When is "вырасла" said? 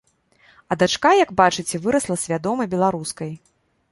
1.85-2.15